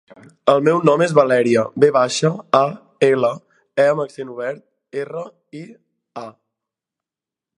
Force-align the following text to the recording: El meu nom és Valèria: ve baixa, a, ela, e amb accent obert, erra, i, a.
El 0.51 0.59
meu 0.67 0.77
nom 0.89 1.01
és 1.05 1.11
Valèria: 1.17 1.65
ve 1.83 1.89
baixa, 1.97 2.31
a, 2.61 2.61
ela, 3.09 3.31
e 3.83 3.87
amb 3.91 4.03
accent 4.05 4.33
obert, 4.35 4.65
erra, 5.05 5.27
i, 5.63 5.65
a. 6.25 6.27